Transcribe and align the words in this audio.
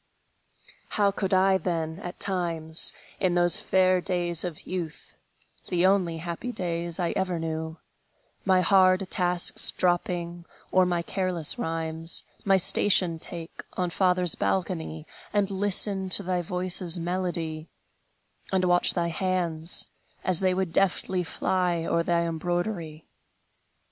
How 0.97 1.11
could 1.11 1.31
I, 1.31 1.59
then, 1.59 1.99
at 1.99 2.19
times, 2.19 2.91
In 3.19 3.35
those 3.35 3.59
fair 3.59 4.01
days 4.01 4.43
of 4.43 4.61
youth, 4.65 5.15
The 5.67 5.85
only 5.85 6.17
happy 6.17 6.51
days 6.51 6.97
I 6.99 7.11
ever 7.11 7.37
knew, 7.37 7.77
My 8.43 8.61
hard 8.61 9.07
tasks 9.11 9.69
dropping, 9.69 10.45
or 10.71 10.87
my 10.87 11.03
careless 11.03 11.59
rhymes, 11.59 12.23
My 12.43 12.57
station 12.57 13.19
take, 13.19 13.61
on 13.73 13.91
father's 13.91 14.33
balcony, 14.33 15.05
And 15.33 15.51
listen 15.51 16.09
to 16.09 16.23
thy 16.23 16.41
voice's 16.41 16.97
melody, 16.97 17.67
And 18.51 18.65
watch 18.65 18.95
thy 18.95 19.09
hands, 19.09 19.85
as 20.23 20.39
they 20.39 20.55
would 20.55 20.73
deftly 20.73 21.21
fly 21.23 21.83
O'er 21.85 22.01
thy 22.01 22.23
embroidery! 22.23 23.05